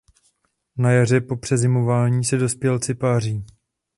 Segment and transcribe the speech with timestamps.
[0.77, 3.45] Na jaře po přezimování se dospělci páří.